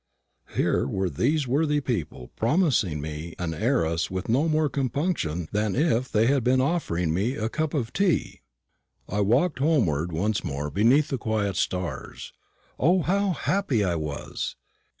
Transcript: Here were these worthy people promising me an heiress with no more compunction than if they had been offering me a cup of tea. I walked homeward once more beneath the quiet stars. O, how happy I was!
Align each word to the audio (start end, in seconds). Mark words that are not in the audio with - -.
Here 0.55 0.87
were 0.87 1.11
these 1.11 1.47
worthy 1.47 1.79
people 1.79 2.29
promising 2.35 3.01
me 3.01 3.35
an 3.37 3.53
heiress 3.53 4.09
with 4.09 4.29
no 4.29 4.49
more 4.49 4.67
compunction 4.67 5.47
than 5.51 5.75
if 5.75 6.11
they 6.11 6.25
had 6.25 6.43
been 6.43 6.59
offering 6.59 7.13
me 7.13 7.35
a 7.35 7.49
cup 7.49 7.75
of 7.75 7.93
tea. 7.93 8.41
I 9.07 9.21
walked 9.21 9.59
homeward 9.59 10.11
once 10.11 10.43
more 10.43 10.71
beneath 10.71 11.09
the 11.09 11.19
quiet 11.19 11.55
stars. 11.55 12.33
O, 12.79 13.03
how 13.03 13.33
happy 13.33 13.83
I 13.83 13.93
was! 13.93 14.55